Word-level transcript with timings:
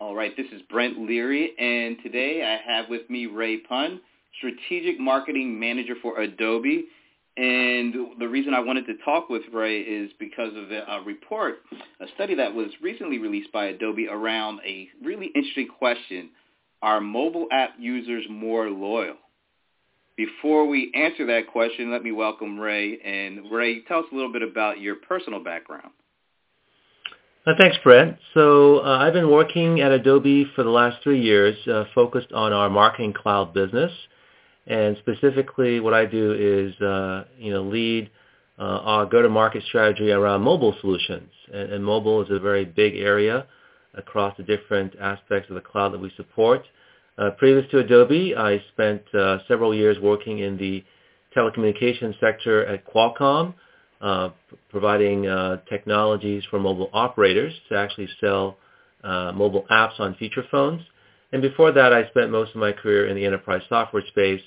All 0.00 0.14
right, 0.14 0.34
this 0.34 0.46
is 0.50 0.62
Brent 0.70 0.98
Leary, 0.98 1.52
and 1.58 1.98
today 2.02 2.42
I 2.42 2.72
have 2.72 2.88
with 2.88 3.10
me 3.10 3.26
Ray 3.26 3.58
Pun, 3.58 4.00
Strategic 4.38 4.98
Marketing 4.98 5.60
Manager 5.60 5.92
for 6.00 6.22
Adobe. 6.22 6.86
And 7.36 7.94
the 8.18 8.26
reason 8.26 8.54
I 8.54 8.60
wanted 8.60 8.86
to 8.86 8.94
talk 9.04 9.28
with 9.28 9.42
Ray 9.52 9.80
is 9.80 10.10
because 10.18 10.56
of 10.56 10.70
a 10.70 11.02
report, 11.04 11.56
a 12.00 12.06
study 12.14 12.34
that 12.36 12.54
was 12.54 12.68
recently 12.80 13.18
released 13.18 13.52
by 13.52 13.66
Adobe 13.66 14.08
around 14.08 14.60
a 14.66 14.88
really 15.04 15.26
interesting 15.34 15.68
question. 15.68 16.30
Are 16.80 17.02
mobile 17.02 17.48
app 17.52 17.74
users 17.78 18.24
more 18.30 18.70
loyal? 18.70 19.16
Before 20.16 20.66
we 20.66 20.90
answer 20.94 21.26
that 21.26 21.52
question, 21.52 21.92
let 21.92 22.02
me 22.02 22.12
welcome 22.12 22.58
Ray. 22.58 22.98
And 23.00 23.52
Ray, 23.52 23.82
tell 23.82 23.98
us 23.98 24.06
a 24.10 24.14
little 24.14 24.32
bit 24.32 24.42
about 24.42 24.80
your 24.80 24.94
personal 24.94 25.44
background. 25.44 25.90
Uh, 27.46 27.54
thanks, 27.56 27.78
Brent. 27.82 28.18
So 28.34 28.80
uh, 28.80 28.98
I've 28.98 29.14
been 29.14 29.30
working 29.30 29.80
at 29.80 29.92
Adobe 29.92 30.44
for 30.54 30.62
the 30.62 30.68
last 30.68 31.02
three 31.02 31.22
years, 31.22 31.56
uh, 31.66 31.84
focused 31.94 32.32
on 32.32 32.52
our 32.52 32.68
Marketing 32.68 33.14
Cloud 33.14 33.54
business. 33.54 33.90
And 34.66 34.98
specifically 34.98 35.80
what 35.80 35.94
I 35.94 36.04
do 36.04 36.34
is, 36.34 36.78
uh, 36.82 37.24
you 37.38 37.50
know, 37.50 37.62
lead 37.62 38.10
uh, 38.58 38.62
our 38.62 39.06
go-to-market 39.06 39.62
strategy 39.66 40.10
around 40.10 40.42
mobile 40.42 40.76
solutions. 40.82 41.30
And, 41.50 41.72
and, 41.72 41.84
mobile 41.84 42.20
is 42.22 42.28
a 42.30 42.38
very 42.38 42.66
big 42.66 42.96
area 42.96 43.46
across 43.94 44.36
the 44.36 44.42
different 44.42 44.94
aspects 45.00 45.48
of 45.48 45.54
the 45.54 45.62
cloud 45.62 45.94
that 45.94 46.00
we 46.00 46.12
support. 46.18 46.66
Uh, 47.16 47.30
previous 47.38 47.68
to 47.70 47.78
Adobe, 47.78 48.36
I 48.36 48.62
spent 48.72 49.02
several 49.48 49.74
years 49.74 49.96
working 49.98 50.40
in 50.40 50.58
the 50.58 50.84
telecommunications 51.34 52.20
sector 52.20 52.66
at 52.66 52.86
Qualcomm, 52.86 53.54
providing 54.70 55.26
uh, 55.26 55.58
technologies 55.68 56.42
for 56.50 56.58
mobile 56.58 56.90
operators 56.92 57.52
to 57.68 57.76
actually 57.76 58.08
sell 58.20 58.56
uh, 59.04 59.32
mobile 59.34 59.66
apps 59.70 59.98
on 59.98 60.14
feature 60.14 60.44
phones. 60.50 60.82
And 61.32 61.42
before 61.42 61.72
that, 61.72 61.92
I 61.92 62.08
spent 62.08 62.30
most 62.30 62.50
of 62.50 62.56
my 62.56 62.72
career 62.72 63.06
in 63.08 63.16
the 63.16 63.24
enterprise 63.24 63.62
software 63.68 64.02
space, 64.08 64.42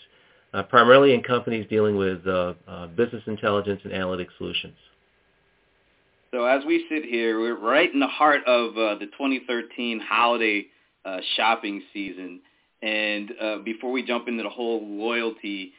uh, 0.54 0.64
primarily 0.64 1.14
in 1.14 1.24
companies 1.24 1.66
dealing 1.70 1.96
with 1.96 2.26
uh, 2.28 2.54
business 2.96 3.24
intelligence 3.28 3.82
and 3.84 3.94
analytic 3.94 4.28
solutions. 4.38 4.76
So 6.32 6.46
as 6.46 6.66
we 6.66 6.86
sit 6.90 7.06
here, 7.06 7.40
we're 7.40 7.60
right 7.60 7.92
in 7.94 8.00
the 8.00 8.08
heart 8.08 8.42
of 8.48 8.74
the 8.74 9.06
2013 9.18 10.00
holiday 10.00 10.66
shopping 11.36 11.84
season. 11.94 12.42
And 12.82 13.32
before 13.64 13.92
we 13.92 14.04
jump 14.04 14.28
into 14.28 14.44
the 14.44 14.50
whole 14.50 14.86
loyalty 14.86 15.74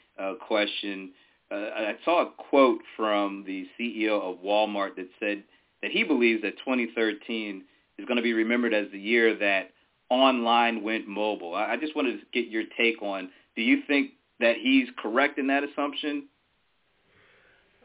question, 0.47 1.11
uh, 1.50 1.55
I 1.55 1.95
saw 2.05 2.23
a 2.23 2.31
quote 2.50 2.81
from 2.97 3.45
the 3.47 3.67
CEO 3.78 4.20
of 4.20 4.39
Walmart 4.39 4.97
that 4.97 5.09
said 5.20 5.45
that 5.83 5.91
he 5.91 6.05
believes 6.05 6.42
that 6.42 6.59
2013 6.59 7.64
is 7.98 8.06
going 8.06 8.17
to 8.17 8.23
be 8.23 8.33
remembered 8.33 8.75
as 8.75 8.87
the 8.92 8.98
year 8.98 9.37
that 9.39 9.70
online 10.11 10.83
went 10.83 11.06
mobile. 11.06 11.55
I 11.55 11.77
just 11.77 11.95
wanted 11.97 12.20
to 12.20 12.27
get 12.33 12.50
your 12.50 12.65
take 12.77 13.03
on, 13.03 13.31
do 13.56 13.62
you 13.62 13.83
think 13.87 14.12
that 14.41 14.56
he's 14.56 14.89
correct 14.98 15.39
in 15.39 15.47
that 15.48 15.65
assumption? 15.65 16.25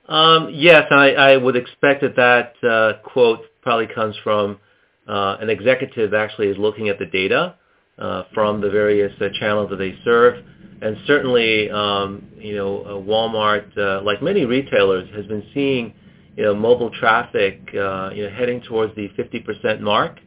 Um, 0.07 0.49
yes, 0.53 0.85
I, 0.89 1.11
I 1.11 1.37
would 1.37 1.55
expect 1.55 2.01
that 2.01 2.15
that 2.15 2.67
uh, 2.67 3.07
quote 3.07 3.41
probably 3.61 3.87
comes 3.93 4.15
from 4.23 4.59
uh, 5.07 5.37
an 5.39 5.49
executive 5.49 6.13
actually 6.13 6.47
is 6.47 6.57
looking 6.57 6.89
at 6.89 6.97
the 6.97 7.05
data 7.05 7.55
uh, 7.99 8.23
from 8.33 8.61
the 8.61 8.69
various 8.69 9.13
uh, 9.21 9.27
channels 9.39 9.69
that 9.69 9.77
they 9.77 9.97
serve 10.03 10.43
and 10.81 10.97
certainly, 11.05 11.69
um, 11.69 12.27
you 12.37 12.55
know, 12.55 12.81
uh, 12.83 12.89
Walmart, 12.91 13.77
uh, 13.77 14.01
like 14.01 14.21
many 14.21 14.45
retailers, 14.45 15.09
has 15.15 15.25
been 15.25 15.43
seeing, 15.53 15.93
you 16.37 16.43
know, 16.43 16.55
mobile 16.55 16.89
traffic, 16.89 17.59
uh, 17.73 18.11
you 18.13 18.23
know, 18.23 18.29
heading 18.35 18.61
towards 18.61 18.95
the 18.95 19.09
50% 19.17 19.81
mark. 19.81 20.19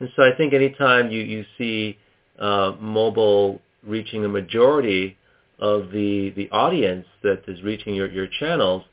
And 0.00 0.08
so 0.14 0.22
I 0.22 0.36
think 0.36 0.54
anytime 0.54 1.10
you, 1.10 1.22
you 1.22 1.44
see 1.56 1.98
uh, 2.38 2.72
mobile 2.80 3.60
reaching 3.84 4.24
a 4.24 4.28
majority 4.28 5.16
of 5.58 5.90
the, 5.90 6.30
the 6.36 6.48
audience 6.50 7.06
that 7.24 7.42
is 7.48 7.60
reaching 7.62 7.94
your, 7.94 8.08
your 8.08 8.28
channels, 8.38 8.84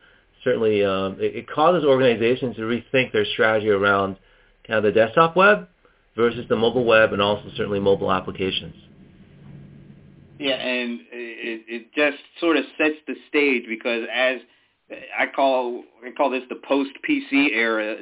certainly 0.44 0.83
um, 0.83 1.17
it, 1.19 1.35
it 1.35 1.49
causes 1.49 1.85
organizations 1.85 2.55
to 2.55 2.63
rethink 2.63 3.11
their 3.11 3.25
strategy 3.25 3.69
around 3.69 4.17
kind 4.65 4.77
of 4.77 4.83
the 4.83 4.91
desktop 4.91 5.35
web 5.35 5.67
versus 6.15 6.45
the 6.49 6.55
mobile 6.55 6.85
web 6.85 7.13
and 7.13 7.21
also 7.21 7.44
certainly 7.55 7.79
mobile 7.79 8.11
applications. 8.11 8.75
Yeah, 10.40 10.56
and 10.56 11.00
it, 11.12 11.63
it 11.68 11.94
just 11.96 12.22
sort 12.40 12.57
of 12.57 12.66
sets 12.78 12.96
the 13.07 13.16
stage 13.29 13.63
because 13.69 14.06
as 14.13 14.40
I 15.18 15.28
call 15.28 15.84
I 16.06 16.12
call 16.12 16.29
this 16.29 16.44
the 16.50 16.59
post 16.68 16.91
PC 17.07 17.51
era 17.53 17.97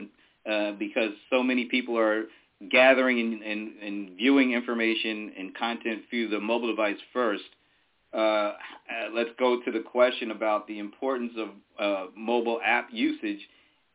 uh, 0.50 0.72
because 0.74 1.12
so 1.30 1.44
many 1.44 1.66
people 1.66 1.98
are 1.98 2.26
gathering 2.72 3.20
and, 3.20 3.44
and, 3.44 3.72
and 3.82 4.18
viewing 4.18 4.54
information 4.54 5.32
and 5.38 5.56
content 5.56 6.04
through 6.10 6.30
the 6.30 6.40
mobile 6.40 6.68
device 6.68 6.98
first. 7.12 7.44
Uh, 8.14 8.18
uh, 8.18 8.54
let's 9.14 9.32
go 9.40 9.60
to 9.64 9.72
the 9.72 9.80
question 9.80 10.32
about 10.32 10.68
the 10.68 10.80
importance 10.80 11.34
of 11.38 11.50
uh, 11.80 12.06
mobile 12.16 12.60
app 12.64 12.90
usage 12.92 13.40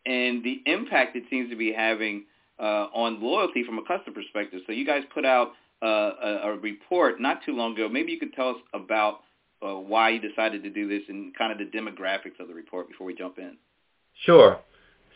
and 0.07 0.43
the 0.43 0.61
impact 0.67 1.15
it 1.15 1.23
seems 1.31 1.49
to 1.51 1.57
be 1.57 1.73
having 1.73 2.25
uh, 2.59 2.87
on 2.95 3.23
loyalty 3.23 3.63
from 3.65 3.79
a 3.79 3.83
customer 3.83 4.15
perspective. 4.15 4.61
So 4.67 4.73
you 4.73 4.85
guys 4.85 5.03
put 5.15 5.25
out 5.25 5.53
uh, 5.83 5.87
a, 5.87 6.41
a 6.45 6.57
report 6.59 7.21
not 7.21 7.41
too 7.45 7.53
long 7.53 7.75
ago. 7.75 7.89
Maybe 7.89 8.13
you 8.13 8.19
could 8.19 8.33
tell 8.33 8.51
us 8.51 8.57
about 8.75 9.21
uh, 9.63 9.75
why 9.75 10.11
you 10.11 10.21
decided 10.21 10.63
to 10.63 10.71
do 10.71 10.89
this 10.89 11.03
and 11.09 11.35
kind 11.37 11.53
of 11.53 11.59
the 11.59 11.77
demographics 11.77 12.41
of 12.41 12.49
the 12.49 12.55
report 12.55 12.89
before 12.89 13.07
we 13.07 13.15
jump 13.15 13.39
in. 13.39 13.57
Sure. 14.25 14.59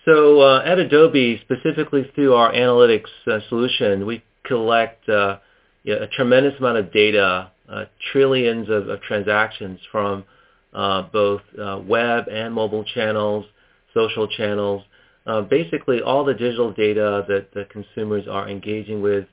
So 0.04 0.40
uh, 0.40 0.62
at 0.64 0.78
Adobe, 0.78 1.40
specifically 1.44 2.10
through 2.14 2.34
our 2.34 2.52
analytics 2.52 3.10
uh, 3.26 3.38
solution, 3.48 4.04
we 4.06 4.22
collect 4.44 5.08
uh, 5.08 5.38
you 5.84 5.94
know, 5.94 6.02
a 6.02 6.08
tremendous 6.08 6.54
amount 6.58 6.78
of 6.78 6.92
data, 6.92 7.50
uh, 7.68 7.84
trillions 8.10 8.68
of, 8.68 8.88
of, 8.88 9.00
transactions 9.02 9.78
from 9.92 10.24
uh, 10.72 11.02
both 11.02 11.42
web 11.86 12.26
and 12.28 12.52
mobile 12.52 12.84
channels, 12.84 13.44
social 13.94 14.26
channels, 14.26 14.82
basically 15.48 16.02
all 16.02 16.24
the 16.24 16.34
digital 16.34 16.72
data 16.72 17.24
that 17.28 17.52
the 17.54 17.64
consumers 17.70 18.26
are 18.28 18.48
engaging 18.48 19.02
with 19.02 19.26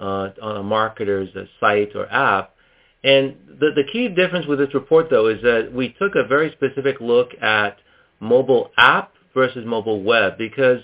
uh, 0.00 0.30
on 0.42 0.56
a 0.56 0.62
marketer's 0.62 1.28
site 1.60 1.94
or 1.94 2.10
app. 2.10 2.54
And 3.02 3.36
the, 3.60 3.70
the 3.74 3.84
key 3.92 4.08
difference 4.08 4.46
with 4.46 4.58
this 4.58 4.74
report, 4.74 5.08
though, 5.10 5.28
is 5.28 5.40
that 5.42 5.70
we 5.72 5.94
took 5.98 6.14
a 6.14 6.26
very 6.26 6.52
specific 6.52 7.00
look 7.00 7.30
at 7.40 7.78
mobile 8.20 8.70
app 8.76 9.12
versus 9.34 9.64
mobile 9.66 10.02
web 10.02 10.36
because, 10.36 10.80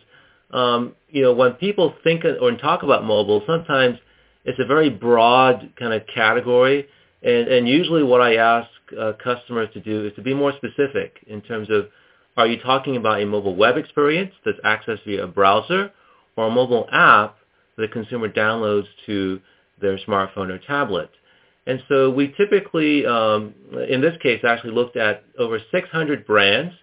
um, 0.51 0.95
you 1.11 1.23
know, 1.23 1.33
when 1.33 1.53
people 1.53 1.95
think 2.05 2.25
or 2.25 2.57
talk 2.57 2.83
about 2.83 3.05
mobile, 3.05 3.43
sometimes 3.47 3.99
it's 4.45 4.59
a 4.61 4.67
very 4.67 4.89
broad 4.89 5.73
kind 5.79 5.93
of 5.93 6.03
category. 6.15 6.87
And, 7.23 7.49
and 7.49 7.69
usually 7.69 8.03
what 8.03 8.21
I 8.21 8.37
ask 8.37 8.69
uh, 8.99 9.13
customers 9.23 9.69
to 9.75 9.81
do 9.81 10.07
is 10.07 10.13
to 10.15 10.23
be 10.23 10.33
more 10.33 10.53
specific 10.57 11.17
in 11.27 11.43
terms 11.43 11.69
of, 11.71 11.89
are 12.37 12.47
you 12.47 12.61
talking 12.61 12.97
about 12.97 13.21
a 13.21 13.27
mobile 13.27 13.57
web 13.57 13.77
experience 13.77 14.33
that's 14.45 14.59
accessed 14.65 15.05
via 15.05 15.25
a 15.25 15.27
browser 15.27 15.91
or 16.37 16.49
a 16.49 16.51
mobile 16.51 16.87
app 16.93 17.37
the 17.77 17.89
consumer 17.89 18.29
downloads 18.29 18.87
to 19.07 19.41
their 19.81 19.99
smartphone 19.99 20.51
or 20.51 20.59
tablet. 20.59 21.11
And 21.67 21.83
so 21.89 22.11
we 22.11 22.33
typically, 22.37 23.05
um, 23.05 23.55
in 23.89 24.01
this 24.01 24.17
case, 24.23 24.43
actually 24.45 24.73
looked 24.73 24.97
at 24.97 25.25
over 25.39 25.59
600 25.71 26.27
brands. 26.27 26.75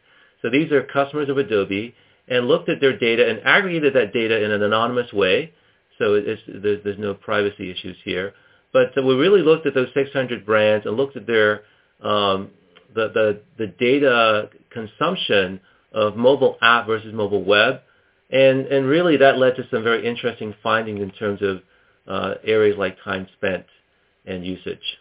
So 0.42 0.50
these 0.50 0.72
are 0.72 0.84
customers 0.84 1.30
of 1.30 1.38
Adobe 1.38 1.96
and 2.28 2.48
looked 2.48 2.70
at 2.70 2.82
their 2.82 2.98
data 2.98 3.30
and 3.30 3.40
aggregated 3.46 3.94
that 3.96 4.14
data 4.14 4.44
in 4.44 4.52
an 4.52 4.62
anonymous 4.62 5.12
way. 5.14 5.54
So 5.98 6.20
there's, 6.22 6.40
there's, 6.84 6.98
no 6.98 7.14
privacy 7.14 7.72
issues 7.72 7.96
here. 8.04 8.34
But 8.74 8.92
so 8.96 9.06
we 9.06 9.16
really 9.16 9.42
looked 9.42 9.66
at 9.68 9.74
those 9.74 9.90
600 9.94 10.46
brands 10.46 10.86
and 10.86 10.98
looked 10.98 11.16
at 11.16 11.28
their 11.28 11.62
um, 12.02 12.50
the, 12.94 13.10
the, 13.10 13.42
the 13.58 13.68
data 13.80 14.50
consumption 14.72 15.60
of 15.94 16.16
mobile 16.18 16.58
app 16.62 16.88
versus 16.88 17.14
mobile 17.14 17.44
web 17.44 17.82
and, 18.34 18.66
and 18.66 18.88
really 18.88 19.16
that 19.18 19.38
led 19.38 19.56
to 19.56 19.68
some 19.70 19.84
very 19.84 20.06
interesting 20.06 20.54
findings 20.64 21.02
in 21.02 21.12
terms 21.12 21.42
of 21.42 21.62
uh, 22.08 22.34
areas 22.44 22.76
like 22.78 22.98
time 23.04 23.28
spent 23.38 23.66
and 24.26 24.46
usage. 24.46 24.98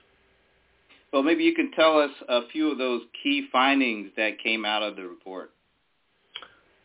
Well, 1.12 1.22
maybe 1.22 1.42
you 1.42 1.54
can 1.54 1.72
tell 1.72 1.98
us 1.98 2.10
a 2.28 2.46
few 2.52 2.70
of 2.70 2.78
those 2.78 3.02
key 3.22 3.48
findings 3.50 4.10
that 4.16 4.38
came 4.38 4.64
out 4.64 4.82
of 4.82 4.96
the 4.96 5.02
report. 5.02 5.50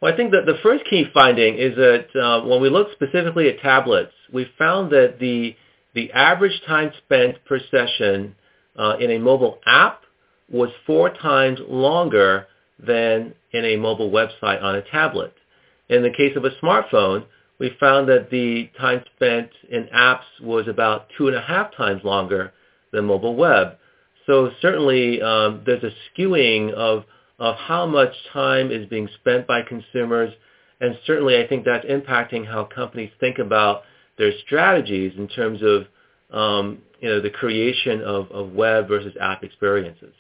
Well, 0.02 0.14
I 0.14 0.16
think 0.16 0.32
that 0.32 0.46
the 0.46 0.58
first 0.64 0.86
key 0.90 1.06
finding 1.14 1.56
is 1.56 1.76
that 1.76 2.08
uh, 2.16 2.46
when 2.48 2.62
we 2.62 2.70
look 2.70 2.92
specifically 2.94 3.50
at 3.50 3.60
tablets, 3.60 4.14
we 4.34 4.48
found 4.58 4.92
that 4.92 5.20
the 5.20 5.56
the 5.96 6.12
average 6.12 6.62
time 6.68 6.92
spent 7.06 7.44
per 7.46 7.60
session 7.72 8.36
uh, 8.78 8.98
in 9.00 9.10
a 9.12 9.18
mobile 9.18 9.58
app 9.66 10.02
was 10.48 10.70
four 10.86 11.10
times 11.10 11.60
longer 11.68 12.46
than 12.78 13.34
in 13.52 13.66
a 13.66 13.78
mobile 13.78 14.12
website 14.12 14.62
on 14.62 14.76
a 14.76 14.82
tablet. 14.84 15.34
In 15.90 16.04
the 16.04 16.12
case 16.12 16.36
of 16.36 16.46
a 16.46 16.52
smartphone, 16.62 17.26
we 17.60 17.76
found 17.80 18.08
that 18.10 18.30
the 18.30 18.70
time 18.80 19.04
spent 19.16 19.50
in 19.70 19.88
apps 19.96 20.26
was 20.42 20.68
about 20.68 21.08
two 21.18 21.28
and 21.28 21.36
a 21.36 21.42
half 21.42 21.76
times 21.76 22.04
longer 22.04 22.54
than 22.92 23.06
mobile 23.06 23.36
web. 23.36 23.78
So 24.26 24.52
certainly 24.62 25.22
um, 25.22 25.64
there's 25.66 25.84
a 25.84 25.92
skewing 26.12 26.74
of, 26.74 27.06
of 27.40 27.56
how 27.56 27.86
much 27.86 28.12
time 28.34 28.72
is 28.72 28.88
being 28.88 29.10
spent 29.20 29.48
by 29.48 29.62
consumers, 29.62 30.34
and 30.82 30.98
certainly 31.08 31.42
I 31.42 31.48
think 31.48 31.66
that's 31.66 31.86
impacting 31.86 32.46
how 32.46 32.66
companies 32.66 33.12
think 33.20 33.40
about 33.40 33.84
their 34.18 34.32
strategies 34.46 35.14
in 35.18 35.28
terms 35.28 35.62
of 35.64 35.88
um, 36.38 36.80
you 37.00 37.08
know 37.08 37.22
the 37.22 37.30
creation 37.30 38.02
of, 38.02 38.30
of 38.32 38.52
web 38.52 38.88
versus 38.88 39.14
app 39.20 39.44
experiences. 39.44 40.14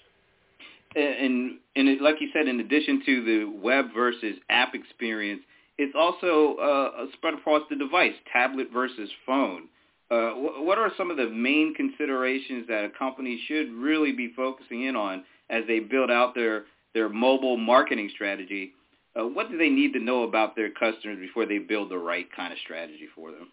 And, 0.95 1.59
and 1.75 1.89
it, 1.89 2.01
like 2.01 2.15
you 2.21 2.29
said, 2.33 2.47
in 2.47 2.59
addition 2.59 3.03
to 3.05 3.25
the 3.25 3.59
web 3.61 3.87
versus 3.93 4.37
app 4.49 4.73
experience, 4.73 5.41
it's 5.77 5.94
also 5.95 6.56
uh, 6.56 7.06
spread 7.13 7.35
across 7.35 7.63
the 7.69 7.75
device, 7.75 8.13
tablet 8.31 8.68
versus 8.74 9.09
phone. 9.25 9.63
Uh, 10.09 10.31
what 10.31 10.77
are 10.77 10.91
some 10.97 11.12
of 11.12 11.18
the 11.18 11.29
main 11.29 11.74
considerations 11.75 12.65
that 12.68 12.85
a 12.85 12.89
company 12.97 13.41
should 13.47 13.71
really 13.74 14.13
be 14.13 14.31
focusing 14.35 14.83
in 14.83 14.95
on 14.95 15.24
as 15.50 15.63
they 15.68 15.79
build 15.79 16.09
out 16.09 16.33
their, 16.33 16.63
their 16.94 17.09
mobile 17.09 17.57
marketing 17.57 18.09
strategy? 18.13 18.74
Uh, 19.19 19.27
what 19.27 19.50
do 19.51 19.57
they 19.57 19.69
need 19.69 19.94
to 19.94 20.00
know 20.00 20.24
about 20.24 20.56
their 20.56 20.69
customers 20.69 21.18
before 21.19 21.45
they 21.45 21.57
build 21.57 21.91
the 21.91 21.97
right 21.97 22.27
kind 22.33 22.53
of 22.53 22.59
strategy 22.59 23.07
for 23.15 23.31
them? 23.31 23.51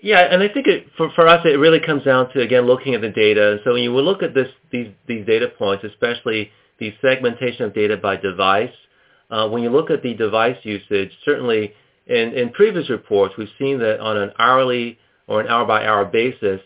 Yeah, 0.00 0.20
and 0.20 0.42
I 0.42 0.48
think 0.48 0.66
it, 0.68 0.86
for 0.96 1.10
for 1.16 1.26
us, 1.26 1.44
it 1.44 1.58
really 1.58 1.80
comes 1.80 2.04
down 2.04 2.30
to 2.32 2.40
again 2.40 2.66
looking 2.66 2.94
at 2.94 3.00
the 3.00 3.10
data. 3.10 3.58
So 3.64 3.72
when 3.72 3.82
you 3.82 3.92
look 3.96 4.22
at 4.22 4.32
this 4.32 4.48
these 4.70 4.88
these 5.08 5.26
data 5.26 5.48
points, 5.58 5.84
especially 5.84 6.50
the 6.78 6.94
segmentation 7.02 7.64
of 7.64 7.74
data 7.74 7.96
by 7.96 8.16
device, 8.16 8.70
when 9.28 9.62
you 9.62 9.70
look 9.70 9.90
at 9.90 10.02
the 10.02 10.14
device 10.14 10.58
usage, 10.62 11.12
certainly 11.24 11.74
in, 12.06 12.50
previous 12.54 12.88
reports, 12.90 13.34
we've 13.36 13.48
seen 13.58 13.78
that 13.80 14.00
on 14.00 14.16
an 14.16 14.32
hourly 14.38 14.98
or 15.26 15.40
an 15.40 15.48
hour-by-hour 15.48 16.06
basis, 16.06 16.60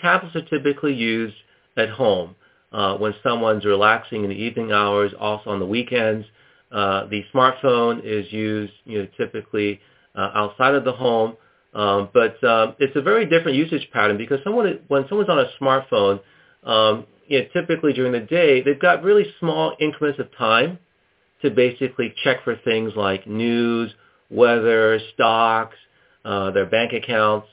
tablets 0.00 0.34
are 0.36 0.42
typically 0.42 0.94
used 0.94 1.34
at 1.76 1.90
home 1.90 2.34
uh, 2.72 2.96
when 2.96 3.14
someone's 3.22 3.64
relaxing 3.64 4.24
in 4.24 4.30
the 4.30 4.36
evening 4.36 4.72
hours, 4.72 5.12
also 5.18 5.50
on 5.50 5.60
the 5.60 5.66
weekends. 5.66 6.26
Uh, 6.72 7.06
the 7.06 7.22
smartphone 7.32 8.00
is 8.04 8.32
used, 8.32 8.72
typically 9.16 9.80
uh, 10.14 10.30
outside 10.34 10.74
of 10.74 10.84
the 10.84 10.92
home. 10.92 11.36
Um, 11.74 12.08
but 12.14 12.42
um, 12.44 12.76
it's 12.78 12.94
a 12.94 13.02
very 13.02 13.26
different 13.26 13.56
usage 13.56 13.88
pattern 13.92 14.16
because 14.16 14.38
when 14.44 15.06
someone's 15.08 15.28
on 15.28 15.40
a 15.40 15.50
smartphone, 15.60 16.20
um, 16.62 17.06
typically 17.52 17.92
during 17.92 18.12
the 18.12 18.20
day, 18.20 18.62
they've 18.62 18.78
got 18.80 19.02
really 19.02 19.26
small 19.40 19.76
increments 19.80 20.20
of 20.20 20.34
time 20.36 20.78
to 21.44 21.50
basically 21.50 22.14
check 22.24 22.42
for 22.42 22.56
things 22.56 22.92
like 22.96 23.26
news, 23.26 23.92
weather, 24.30 24.98
stocks, 25.12 25.76
uh, 26.24 26.50
their 26.50 26.66
bank 26.66 26.92
accounts, 26.92 27.46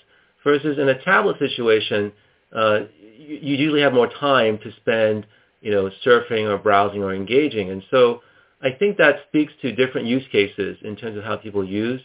versus 0.43 0.79
in 0.79 0.89
a 0.89 1.03
tablet 1.03 1.37
situation, 1.39 2.11
uh, 2.55 2.79
you, 2.99 3.37
you 3.41 3.55
usually 3.57 3.81
have 3.81 3.93
more 3.93 4.09
time 4.19 4.57
to 4.59 4.71
spend, 4.77 5.27
you 5.61 5.71
know, 5.71 5.89
surfing 6.05 6.49
or 6.49 6.57
browsing 6.57 7.03
or 7.03 7.13
engaging. 7.13 7.69
And 7.69 7.83
so 7.91 8.21
I 8.61 8.71
think 8.71 8.97
that 8.97 9.17
speaks 9.27 9.53
to 9.61 9.73
different 9.73 10.07
use 10.07 10.23
cases 10.31 10.77
in 10.83 10.95
terms 10.95 11.17
of 11.17 11.23
how 11.23 11.35
people 11.35 11.63
use 11.63 12.01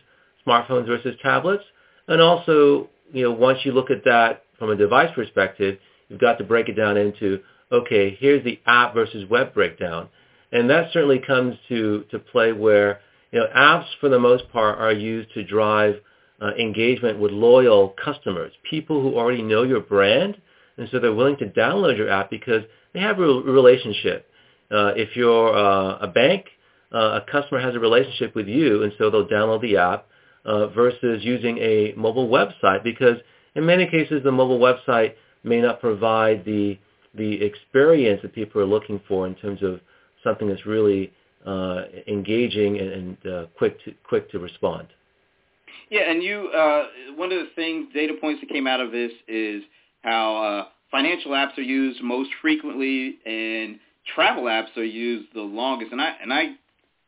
smartphones 0.46 0.86
versus 0.86 1.16
tablets. 1.22 1.64
And 2.08 2.20
also, 2.20 2.88
you 3.12 3.22
know, 3.22 3.32
once 3.32 3.60
you 3.64 3.72
look 3.72 3.90
at 3.90 4.04
that 4.04 4.44
from 4.58 4.70
a 4.70 4.76
device 4.76 5.10
perspective, 5.14 5.78
you've 6.08 6.20
got 6.20 6.38
to 6.38 6.44
break 6.44 6.68
it 6.68 6.74
down 6.74 6.96
into, 6.96 7.40
okay, 7.70 8.16
here's 8.18 8.44
the 8.44 8.58
app 8.66 8.92
versus 8.94 9.28
web 9.30 9.54
breakdown. 9.54 10.08
And 10.52 10.70
that 10.70 10.92
certainly 10.92 11.18
comes 11.18 11.56
to, 11.68 12.04
to 12.10 12.18
play 12.18 12.52
where, 12.52 13.00
you 13.32 13.40
know, 13.40 13.46
apps 13.54 13.86
for 14.00 14.08
the 14.08 14.18
most 14.18 14.50
part 14.52 14.78
are 14.78 14.92
used 14.92 15.32
to 15.34 15.44
drive 15.44 15.96
uh, 16.40 16.52
engagement 16.58 17.18
with 17.18 17.32
loyal 17.32 17.94
customers, 18.02 18.52
people 18.68 19.00
who 19.00 19.16
already 19.16 19.42
know 19.42 19.62
your 19.62 19.80
brand, 19.80 20.36
and 20.76 20.88
so 20.90 20.98
they're 21.00 21.14
willing 21.14 21.36
to 21.38 21.46
download 21.46 21.96
your 21.96 22.10
app 22.10 22.30
because 22.30 22.62
they 22.92 23.00
have 23.00 23.18
a 23.18 23.22
relationship. 23.22 24.28
Uh, 24.70 24.92
if 24.96 25.16
you're 25.16 25.56
uh, 25.56 25.98
a 25.98 26.08
bank, 26.08 26.44
uh, 26.92 27.20
a 27.20 27.30
customer 27.30 27.60
has 27.60 27.74
a 27.74 27.80
relationship 27.80 28.34
with 28.34 28.46
you, 28.46 28.82
and 28.82 28.92
so 28.98 29.10
they'll 29.10 29.26
download 29.26 29.62
the 29.62 29.76
app 29.76 30.06
uh, 30.44 30.68
versus 30.68 31.24
using 31.24 31.58
a 31.58 31.92
mobile 31.96 32.28
website 32.28 32.84
because 32.84 33.16
in 33.54 33.66
many 33.66 33.86
cases 33.86 34.22
the 34.22 34.32
mobile 34.32 34.58
website 34.58 35.14
may 35.42 35.60
not 35.60 35.80
provide 35.80 36.44
the 36.44 36.78
the 37.14 37.42
experience 37.42 38.20
that 38.22 38.34
people 38.34 38.60
are 38.60 38.66
looking 38.66 39.00
for 39.08 39.26
in 39.26 39.34
terms 39.36 39.62
of 39.62 39.80
something 40.26 40.48
that's 40.48 40.66
really 40.66 41.12
uh, 41.46 41.82
engaging 42.08 42.78
and, 42.78 42.90
and 42.90 43.26
uh, 43.26 43.46
quick 43.56 43.82
to 43.84 43.94
quick 44.02 44.30
to 44.32 44.38
respond. 44.38 44.88
Yeah, 45.90 46.10
and 46.10 46.22
you 46.22 46.48
uh, 46.48 46.86
one 47.14 47.32
of 47.32 47.38
the 47.38 47.50
things 47.54 47.88
data 47.94 48.14
points 48.20 48.40
that 48.40 48.50
came 48.50 48.66
out 48.66 48.80
of 48.80 48.90
this 48.90 49.12
is 49.28 49.62
how 50.02 50.36
uh, 50.36 50.68
financial 50.90 51.30
apps 51.32 51.56
are 51.58 51.62
used 51.62 52.02
most 52.02 52.30
frequently 52.42 53.18
and 53.24 53.78
travel 54.14 54.44
apps 54.44 54.76
are 54.76 54.84
used 54.84 55.28
the 55.34 55.40
longest. 55.40 55.92
And 55.92 56.00
I 56.00 56.14
and 56.20 56.32
I 56.32 56.54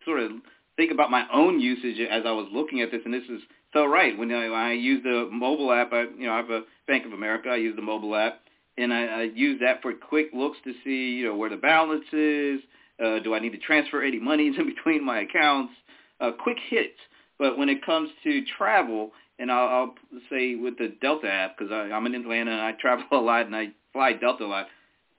sort 0.04 0.20
of 0.20 0.32
think 0.76 0.92
about 0.92 1.10
my 1.10 1.26
own 1.32 1.60
usage 1.60 1.98
as 2.08 2.22
I 2.24 2.30
was 2.30 2.48
looking 2.52 2.80
at 2.80 2.90
this, 2.90 3.00
and 3.04 3.12
this 3.12 3.24
is 3.24 3.40
so 3.72 3.84
right. 3.84 4.16
When 4.16 4.30
I, 4.32 4.46
I 4.46 4.72
use 4.72 5.02
the 5.02 5.28
mobile 5.32 5.72
app, 5.72 5.92
I 5.92 6.02
you 6.16 6.26
know 6.26 6.32
I 6.32 6.36
have 6.36 6.50
a 6.50 6.62
Bank 6.86 7.04
of 7.04 7.12
America. 7.12 7.48
I 7.48 7.56
use 7.56 7.74
the 7.74 7.82
mobile 7.82 8.14
app, 8.14 8.40
and 8.76 8.92
I, 8.94 9.04
I 9.04 9.22
use 9.22 9.60
that 9.60 9.82
for 9.82 9.92
quick 9.92 10.28
looks 10.32 10.58
to 10.64 10.72
see 10.84 11.16
you 11.16 11.26
know 11.26 11.36
where 11.36 11.50
the 11.50 11.56
balance 11.56 12.06
is. 12.12 12.60
Uh, 13.02 13.18
do 13.20 13.34
I 13.34 13.38
need 13.38 13.52
to 13.52 13.58
transfer 13.58 14.02
any 14.02 14.18
monies 14.18 14.54
in 14.58 14.66
between 14.66 15.04
my 15.04 15.20
accounts? 15.20 15.72
Uh, 16.20 16.32
quick 16.32 16.58
hits. 16.68 16.98
But 17.38 17.56
when 17.56 17.68
it 17.68 17.84
comes 17.84 18.10
to 18.24 18.42
travel, 18.56 19.12
and 19.38 19.52
I'll, 19.52 19.68
I'll 19.68 19.94
say 20.28 20.56
with 20.56 20.78
the 20.78 20.94
Delta 21.00 21.28
app 21.30 21.56
because 21.56 21.72
I'm 21.72 22.06
in 22.06 22.14
Atlanta 22.14 22.50
and 22.50 22.60
I 22.60 22.72
travel 22.80 23.04
a 23.12 23.16
lot 23.16 23.46
and 23.46 23.54
I 23.54 23.68
fly 23.92 24.12
Delta 24.12 24.44
a 24.44 24.46
lot. 24.46 24.66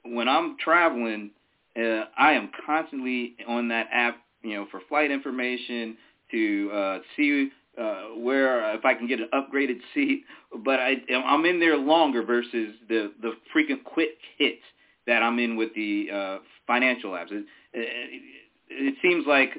When 0.03 0.27
I'm 0.27 0.57
traveling, 0.63 1.31
uh, 1.77 2.05
I 2.17 2.33
am 2.33 2.49
constantly 2.65 3.35
on 3.47 3.69
that 3.69 3.87
app 3.91 4.17
you 4.43 4.55
know, 4.55 4.67
for 4.71 4.81
flight 4.87 5.11
information, 5.11 5.97
to 6.31 6.71
uh, 6.71 6.99
see 7.15 7.49
uh, 7.79 8.01
where 8.17 8.73
if 8.75 8.85
I 8.85 8.93
can 8.93 9.07
get 9.07 9.19
an 9.19 9.29
upgraded 9.33 9.79
seat. 9.93 10.23
But 10.63 10.79
I, 10.79 10.95
I'm 11.13 11.45
in 11.45 11.59
there 11.59 11.77
longer 11.77 12.23
versus 12.23 12.75
the 12.87 13.13
the 13.21 13.33
frequent 13.51 13.83
quick 13.83 14.17
hits 14.37 14.63
that 15.07 15.23
I'm 15.23 15.39
in 15.39 15.55
with 15.55 15.73
the 15.75 16.07
uh, 16.13 16.37
financial 16.67 17.11
apps. 17.11 17.31
It, 17.73 18.21
it 18.69 18.95
seems 19.01 19.25
like 19.27 19.51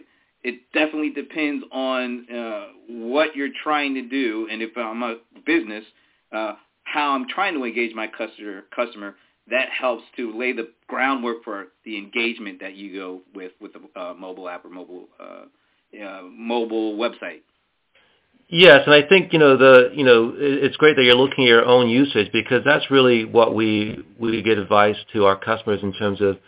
it 0.42 0.60
definitely 0.72 1.10
depends 1.10 1.64
on 1.70 2.26
uh, 2.30 2.66
what 2.88 3.36
you're 3.36 3.52
trying 3.62 3.94
to 3.94 4.08
do, 4.08 4.48
and 4.50 4.62
if 4.62 4.76
I'm 4.76 5.02
a 5.02 5.16
business, 5.44 5.84
uh, 6.32 6.54
how 6.84 7.12
I'm 7.12 7.28
trying 7.28 7.54
to 7.54 7.64
engage 7.64 7.94
my 7.94 8.06
customer 8.06 8.62
customer 8.74 9.16
that 9.50 9.68
helps 9.70 10.04
to 10.16 10.36
lay 10.36 10.52
the 10.52 10.70
groundwork 10.86 11.42
for 11.44 11.68
the 11.84 11.96
engagement 11.96 12.60
that 12.60 12.74
you 12.74 12.98
go 12.98 13.20
with 13.34 13.52
with 13.60 13.72
the 13.72 14.00
uh, 14.00 14.14
mobile 14.14 14.48
app 14.48 14.64
or 14.64 14.70
mobile 14.70 15.08
uh, 15.18 15.44
uh, 16.04 16.22
mobile 16.22 16.96
website. 16.96 17.42
Yes, 18.48 18.82
and 18.84 18.94
I 18.94 19.06
think 19.08 19.32
you 19.32 19.38
know 19.38 19.56
the 19.56 19.90
you 19.94 20.04
know 20.04 20.32
it's 20.36 20.76
great 20.76 20.96
that 20.96 21.04
you're 21.04 21.14
looking 21.14 21.44
at 21.44 21.48
your 21.48 21.64
own 21.64 21.88
usage 21.88 22.30
because 22.32 22.62
that's 22.64 22.90
really 22.90 23.24
what 23.24 23.54
we 23.54 24.04
we 24.18 24.42
give 24.42 24.58
advice 24.58 24.96
to 25.12 25.24
our 25.24 25.36
customers 25.36 25.80
in 25.82 25.92
terms 25.92 26.20
of, 26.20 26.38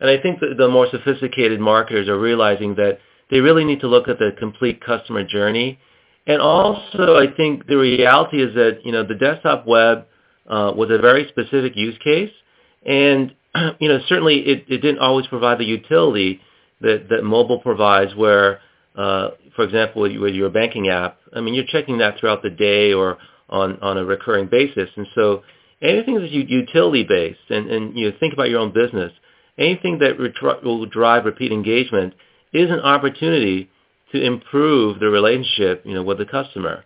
and 0.00 0.10
I 0.10 0.20
think 0.20 0.40
that 0.40 0.56
the 0.56 0.68
more 0.68 0.86
sophisticated 0.90 1.60
marketers 1.60 2.08
are 2.08 2.18
realizing 2.18 2.74
that 2.76 2.98
they 3.30 3.40
really 3.40 3.64
need 3.64 3.80
to 3.80 3.88
look 3.88 4.08
at 4.08 4.18
the 4.18 4.32
complete 4.38 4.84
customer 4.84 5.24
journey, 5.24 5.78
and 6.26 6.40
also 6.40 7.16
I 7.16 7.26
think 7.36 7.66
the 7.66 7.76
reality 7.76 8.42
is 8.42 8.54
that 8.54 8.80
you 8.84 8.92
know 8.92 9.04
the 9.04 9.14
desktop 9.14 9.66
web 9.66 10.06
uh, 10.48 10.72
was 10.76 10.90
a 10.90 10.98
very 10.98 11.28
specific 11.28 11.76
use 11.76 11.96
case, 12.02 12.32
and 12.84 13.34
you 13.80 13.88
know, 13.88 13.98
certainly 14.08 14.40
it, 14.40 14.64
it 14.68 14.78
didn't 14.78 15.00
always 15.00 15.26
provide 15.26 15.58
the 15.58 15.64
utility 15.64 16.40
that, 16.80 17.08
that 17.10 17.24
mobile 17.24 17.58
provides 17.58 18.14
where, 18.14 18.60
uh, 18.96 19.30
for 19.56 19.64
example, 19.64 20.02
with, 20.02 20.16
with 20.16 20.34
your 20.34 20.50
banking 20.50 20.88
app, 20.88 21.18
I 21.34 21.40
mean, 21.40 21.54
you're 21.54 21.64
checking 21.66 21.98
that 21.98 22.18
throughout 22.18 22.42
the 22.42 22.50
day 22.50 22.92
or 22.92 23.18
on, 23.48 23.78
on 23.80 23.98
a 23.98 24.04
recurring 24.04 24.46
basis. 24.46 24.88
And 24.96 25.06
so 25.14 25.42
anything 25.82 26.18
that's 26.18 26.32
utility-based, 26.32 27.50
and, 27.50 27.70
and 27.70 27.96
you 27.96 28.10
know, 28.10 28.16
think 28.20 28.32
about 28.32 28.50
your 28.50 28.60
own 28.60 28.72
business, 28.72 29.12
anything 29.58 29.98
that 29.98 30.18
will 30.62 30.86
drive 30.86 31.24
repeat 31.24 31.52
engagement 31.52 32.14
is 32.52 32.70
an 32.70 32.80
opportunity 32.80 33.70
to 34.12 34.22
improve 34.22 35.00
the 35.00 35.08
relationship, 35.08 35.82
you 35.84 35.94
know, 35.94 36.02
with 36.02 36.18
the 36.18 36.24
customer. 36.24 36.84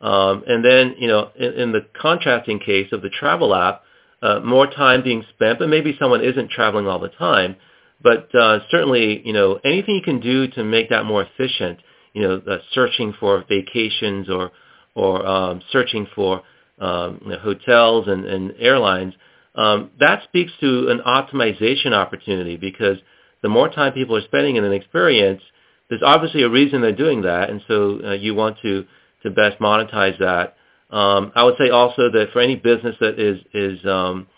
Um, 0.00 0.42
and 0.46 0.64
then, 0.64 0.96
you 0.98 1.08
know, 1.08 1.30
in, 1.36 1.52
in 1.54 1.72
the 1.72 1.86
contrasting 2.00 2.58
case 2.58 2.92
of 2.92 3.02
the 3.02 3.10
travel 3.10 3.54
app, 3.54 3.82
uh, 4.22 4.40
more 4.40 4.66
time 4.66 5.02
being 5.02 5.24
spent, 5.34 5.58
but 5.58 5.68
maybe 5.68 5.96
someone 6.00 6.24
isn't 6.24 6.50
traveling 6.50 6.86
all 6.86 6.98
the 6.98 7.08
time. 7.10 7.56
But 8.02 8.34
uh, 8.34 8.60
certainly, 8.70 9.22
you 9.24 9.32
know, 9.32 9.60
anything 9.64 9.94
you 9.94 10.02
can 10.02 10.20
do 10.20 10.48
to 10.48 10.64
make 10.64 10.90
that 10.90 11.04
more 11.04 11.22
efficient, 11.22 11.78
you 12.12 12.22
know, 12.22 12.42
uh, 12.46 12.58
searching 12.72 13.14
for 13.18 13.44
vacations 13.48 14.28
or 14.28 14.50
or 14.94 15.26
um, 15.26 15.60
searching 15.72 16.06
for 16.14 16.42
um, 16.78 17.20
you 17.24 17.30
know, 17.30 17.38
hotels 17.38 18.06
and, 18.08 18.24
and 18.24 18.54
airlines, 18.58 19.14
that 19.54 20.22
speaks 20.24 20.52
to 20.60 20.88
an 20.88 21.00
optimization 21.06 21.92
opportunity 21.92 22.56
because 22.56 22.98
the 23.42 23.48
more 23.48 23.68
time 23.68 23.92
people 23.92 24.16
are 24.16 24.22
spending 24.22 24.56
in 24.56 24.64
an 24.64 24.72
experience, 24.72 25.42
there's 25.88 26.02
obviously 26.02 26.42
a 26.42 26.48
reason 26.48 26.80
they're 26.80 26.92
doing 26.92 27.22
that, 27.22 27.50
and 27.50 27.62
so 27.68 28.00
uh, 28.04 28.12
you 28.12 28.34
want 28.34 28.58
to 28.62 28.86
best 29.34 29.58
monetize 29.58 30.18
that 30.18 30.54
um, 30.94 31.32
I 31.34 31.42
would 31.42 31.56
say 31.58 31.70
also 31.70 32.10
that 32.10 32.28
for 32.32 32.40
any 32.40 32.54
business 32.54 32.94
that 33.00 33.18
is 33.18 33.84
um, 33.84 34.28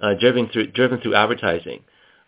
uh, 0.00 0.14
driven 0.14 0.48
through 0.48 1.14
advertising, 1.14 1.82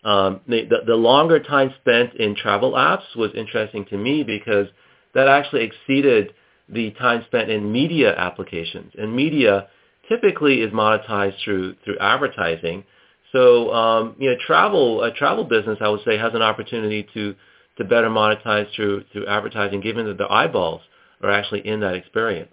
um, 0.05 0.41
the, 0.49 0.95
longer 0.97 1.39
time 1.41 1.73
spent 1.81 2.15
in 2.15 2.35
travel 2.35 2.73
apps 2.73 3.15
was 3.17 3.31
interesting 3.35 3.85
to 3.87 3.97
me 3.97 4.25
because 4.25 4.67
that 5.15 5.29
actually 5.29 5.63
exceeded 5.65 6.35
the 6.69 6.91
time 6.93 7.23
spent 7.27 7.49
in 7.49 7.71
media 7.71 8.15
applications. 8.17 8.93
And 8.99 9.15
media 9.15 9.69
typically 10.09 10.61
is 10.61 10.73
monetized 10.73 11.37
through 11.45 11.77
through 11.85 11.99
advertising. 11.99 12.85
So 13.33 13.73
um, 13.73 14.17
you 14.19 14.31
know, 14.31 14.37
travel 14.47 15.03
a 15.03 15.13
travel 15.13 15.45
business 15.45 15.79
I 15.81 15.89
would 15.89 16.01
say 16.05 16.17
has 16.19 16.35
an 16.35 16.43
opportunity 16.43 17.07
to 17.15 17.35
to 17.79 17.85
better 17.85 18.09
monetize 18.09 18.67
through 18.75 19.05
through 19.13 19.27
advertising, 19.27 19.81
given 19.81 20.07
that 20.07 20.19
the 20.19 20.31
eyeballs 20.31 20.81
are 21.23 21.31
actually 21.31 21.67
in 21.67 21.81
that 21.81 21.95
experience. 21.95 22.53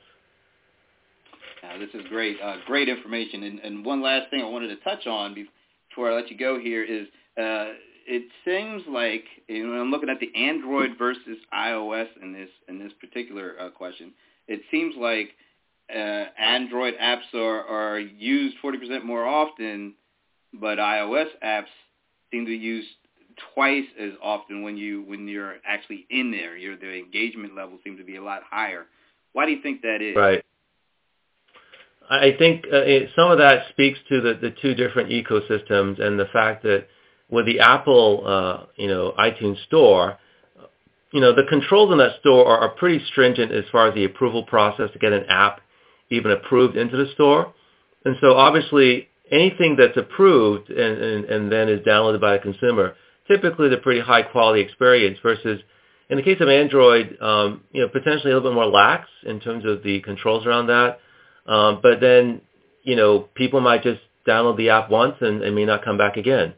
Uh, 1.64 1.78
this 1.78 1.90
is 1.94 2.02
great, 2.10 2.38
uh, 2.44 2.58
great 2.66 2.90
information. 2.90 3.44
And, 3.44 3.60
and 3.60 3.86
one 3.86 4.02
last 4.02 4.30
thing 4.30 4.42
I 4.42 4.50
wanted 4.50 4.68
to 4.68 4.76
touch 4.84 5.08
on 5.08 5.34
before 5.90 6.12
I 6.12 6.16
let 6.16 6.30
you 6.30 6.38
go 6.38 6.60
here 6.60 6.84
is 6.84 7.08
uh, 7.38 7.74
it 8.06 8.24
seems 8.46 8.84
like 8.88 9.24
you 9.48 9.68
know, 9.68 9.80
I'm 9.82 9.92
looking 9.92 10.10
at 10.10 10.20
the 10.20 10.32
Android 10.36 10.92
versus 10.98 11.38
iOS 11.54 12.08
in 12.22 12.34
this 12.34 12.50
in 12.68 12.80
this 12.80 12.92
particular 13.00 13.56
uh, 13.60 13.70
question. 13.70 14.12
It 14.48 14.62
seems 14.72 14.96
like 14.98 15.30
uh, 15.90 16.26
Android 16.40 16.96
apps 17.02 17.34
are, 17.34 17.62
are 17.62 18.00
used 18.00 18.58
40% 18.64 19.04
more 19.04 19.26
often, 19.26 19.96
but 20.54 20.78
iOS 20.78 21.28
apps 21.44 21.66
seem 22.32 22.46
to 22.46 22.50
be 22.50 22.58
used 22.58 22.88
twice 23.54 23.86
as 24.00 24.12
often 24.22 24.62
when 24.62 24.78
you 24.78 25.02
when 25.04 25.28
you're 25.28 25.56
actually 25.66 26.06
in 26.10 26.32
there. 26.32 26.56
Your 26.56 26.78
the 26.78 26.94
engagement 26.94 27.56
level 27.56 27.80
seems 27.84 28.00
to 28.00 28.06
be 28.06 28.16
a 28.16 28.24
lot 28.24 28.42
higher. 28.50 28.86
Why 29.34 29.46
do 29.46 29.52
you 29.52 29.62
think 29.62 29.82
that 29.82 30.02
is? 30.02 30.16
Right. 30.16 30.44
I 32.10 32.36
think 32.38 32.66
uh, 32.72 32.78
it, 32.78 33.10
some 33.16 33.32
of 33.32 33.38
that 33.38 33.64
speaks 33.72 33.98
to 34.10 34.22
the, 34.22 34.34
the 34.34 34.54
two 34.62 34.76
different 34.76 35.10
ecosystems 35.10 36.02
and 36.02 36.20
the 36.20 36.28
fact 36.34 36.64
that 36.64 36.88
with 37.30 37.46
the 37.46 37.60
Apple, 37.60 38.24
uh, 38.26 38.66
you 38.76 38.88
know, 38.88 39.14
iTunes 39.18 39.64
Store, 39.66 40.20
you 41.12 41.22
know, 41.22 41.34
the 41.34 41.44
controls 41.44 41.92
in 41.92 41.98
that 42.00 42.20
store 42.20 42.46
are, 42.46 42.58
are 42.60 42.70
pretty 42.70 43.04
stringent 43.06 43.52
as 43.52 43.64
far 43.72 43.88
as 43.88 43.96
the 43.96 44.04
approval 44.04 44.44
process 44.44 44.90
to 44.92 45.00
get 45.00 45.14
an 45.14 45.26
app 45.30 45.62
even 46.10 46.32
approved 46.32 46.78
into 46.78 46.98
the 46.98 47.12
store. 47.14 47.54
And 48.06 48.16
so 48.22 48.34
obviously 48.34 49.10
anything 49.32 49.76
that's 49.78 49.98
approved 49.98 50.70
and, 50.70 51.02
and, 51.02 51.26
and 51.26 51.52
then 51.52 51.70
is 51.70 51.80
downloaded 51.82 52.22
by 52.22 52.36
a 52.36 52.40
consumer, 52.40 52.96
typically 53.28 53.74
a 53.74 53.78
pretty 53.78 54.02
high 54.02 54.22
quality 54.24 54.62
experience 54.62 55.18
versus 55.24 55.62
in 56.10 56.18
the 56.18 56.24
case 56.24 56.38
of 56.42 56.50
Android, 56.50 57.18
um, 57.22 57.62
you 57.72 57.82
know, 57.82 57.88
potentially 57.88 58.32
a 58.32 58.36
little 58.36 58.52
bit 58.52 58.56
more 58.56 58.66
lax 58.66 59.08
in 59.26 59.40
terms 59.40 59.66
of 59.66 59.84
the 59.84 60.02
controls 60.02 60.46
around 60.46 60.68
that. 60.68 61.00
Um, 61.48 61.80
but 61.82 62.00
then, 62.02 62.42
you 62.84 62.96
know, 62.96 63.22
people 63.34 63.62
might 63.62 63.84
just 63.84 64.02
download 64.28 64.58
the 64.58 64.70
app 64.70 64.90
once 64.90 65.16
and, 65.22 65.42
and 65.42 65.56
may 65.56 65.66
not 65.66 65.84
come 65.84 65.98
back 65.98 66.18
again. 66.18 66.54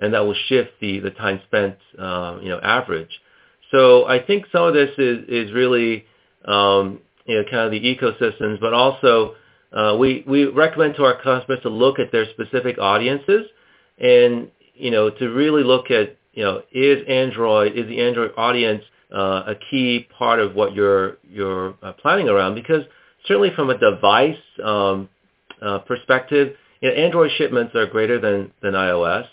And 0.00 0.14
that 0.14 0.20
will 0.20 0.36
shift 0.48 0.72
the, 0.80 1.00
the 1.00 1.10
time 1.10 1.40
spent, 1.46 1.76
uh, 1.98 2.38
you 2.42 2.48
know, 2.48 2.60
average. 2.60 3.10
So 3.70 4.06
I 4.06 4.22
think 4.24 4.46
some 4.52 4.64
of 4.64 4.74
this 4.74 4.90
is, 4.98 5.24
is 5.28 5.52
really, 5.52 6.04
um, 6.44 7.00
you 7.28 7.36
know, 7.36 7.44
kind 7.44 7.66
of 7.66 7.70
the 7.70 7.80
ecosystems, 7.80 8.58
but 8.58 8.72
also 8.72 9.34
uh, 9.72 9.94
we, 9.98 10.24
we 10.26 10.46
recommend 10.46 10.96
to 10.96 11.04
our 11.04 11.20
customers 11.22 11.60
to 11.62 11.68
look 11.68 11.98
at 11.98 12.10
their 12.10 12.24
specific 12.30 12.78
audiences 12.78 13.46
and, 13.98 14.50
you 14.74 14.90
know, 14.90 15.10
to 15.10 15.28
really 15.28 15.62
look 15.62 15.90
at, 15.90 16.16
you 16.32 16.42
know, 16.42 16.62
is 16.72 17.06
Android, 17.06 17.76
is 17.76 17.86
the 17.86 18.00
Android 18.00 18.32
audience 18.36 18.82
uh, 19.14 19.44
a 19.46 19.54
key 19.70 20.08
part 20.16 20.40
of 20.40 20.54
what 20.54 20.74
you're, 20.74 21.18
you're 21.22 21.74
uh, 21.82 21.92
planning 21.92 22.30
around? 22.30 22.54
Because 22.54 22.84
certainly 23.26 23.50
from 23.54 23.68
a 23.68 23.76
device 23.76 24.38
um, 24.64 25.10
uh, 25.60 25.80
perspective, 25.80 26.54
you 26.80 26.88
know, 26.88 26.94
Android 26.94 27.30
shipments 27.36 27.74
are 27.74 27.86
greater 27.86 28.18
than, 28.18 28.52
than 28.62 28.72
iOS. 28.72 29.26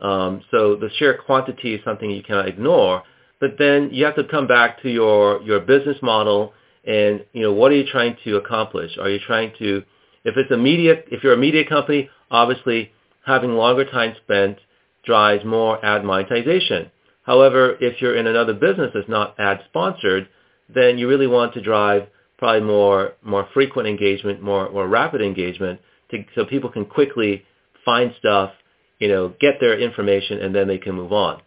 Um, 0.00 0.42
so 0.50 0.76
the 0.76 0.88
sheer 0.96 1.18
quantity 1.26 1.74
is 1.74 1.84
something 1.84 2.10
you 2.10 2.22
cannot 2.22 2.48
ignore. 2.48 3.02
But 3.38 3.56
then 3.58 3.90
you 3.92 4.06
have 4.06 4.14
to 4.16 4.24
come 4.24 4.46
back 4.46 4.80
to 4.82 4.88
your, 4.88 5.42
your 5.42 5.60
business 5.60 5.98
model 6.00 6.54
and, 6.86 7.24
you 7.32 7.42
know, 7.42 7.52
what 7.52 7.72
are 7.72 7.76
you 7.76 7.86
trying 7.90 8.16
to 8.24 8.36
accomplish? 8.36 8.96
Are 8.98 9.08
you 9.08 9.18
trying 9.26 9.52
to, 9.58 9.82
if 10.24 10.36
it's 10.36 10.50
a 10.50 10.56
media, 10.56 10.96
if 11.10 11.22
you're 11.22 11.32
a 11.32 11.38
media 11.38 11.64
company, 11.66 12.10
obviously 12.30 12.90
having 13.24 13.52
longer 13.52 13.84
time 13.84 14.14
spent 14.22 14.58
drives 15.04 15.44
more 15.44 15.84
ad 15.84 16.04
monetization. 16.04 16.90
However, 17.22 17.76
if 17.80 18.00
you're 18.00 18.16
in 18.16 18.26
another 18.26 18.52
business 18.52 18.90
that's 18.94 19.08
not 19.08 19.38
ad 19.38 19.60
sponsored, 19.68 20.28
then 20.68 20.98
you 20.98 21.08
really 21.08 21.26
want 21.26 21.54
to 21.54 21.60
drive 21.60 22.06
probably 22.38 22.62
more 22.62 23.14
more 23.22 23.48
frequent 23.54 23.88
engagement, 23.88 24.42
more 24.42 24.70
more 24.70 24.88
rapid 24.88 25.22
engagement, 25.22 25.80
to, 26.10 26.24
so 26.34 26.44
people 26.44 26.70
can 26.70 26.84
quickly 26.84 27.44
find 27.84 28.14
stuff, 28.18 28.50
you 28.98 29.08
know, 29.08 29.32
get 29.40 29.54
their 29.60 29.78
information, 29.78 30.40
and 30.40 30.54
then 30.54 30.68
they 30.68 30.78
can 30.78 30.94
move 30.94 31.12
on. 31.12 31.40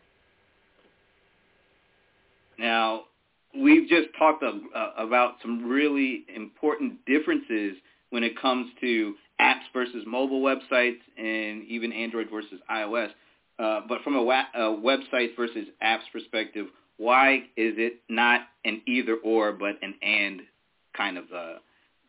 Now, 2.57 3.03
we've 3.61 3.87
just 3.87 4.07
talked 4.17 4.43
uh, 4.43 4.89
about 4.97 5.35
some 5.41 5.67
really 5.67 6.25
important 6.33 7.05
differences 7.05 7.77
when 8.09 8.23
it 8.23 8.39
comes 8.39 8.71
to 8.81 9.15
apps 9.39 9.63
versus 9.73 10.03
mobile 10.07 10.41
websites 10.41 10.99
and 11.17 11.63
even 11.67 11.91
Android 11.91 12.29
versus 12.31 12.59
iOS. 12.71 13.09
Uh, 13.59 13.81
but 13.87 14.01
from 14.03 14.15
a, 14.15 14.21
wa- 14.21 14.43
a 14.53 14.59
website 14.59 15.35
versus 15.35 15.67
apps 15.83 16.03
perspective, 16.11 16.67
why 16.97 17.37
is 17.55 17.75
it 17.77 18.01
not 18.09 18.41
an 18.65 18.81
either 18.87 19.15
or 19.23 19.51
but 19.51 19.75
an 19.81 19.95
and 20.01 20.41
kind 20.95 21.17
of 21.17 21.25
uh, 21.35 21.53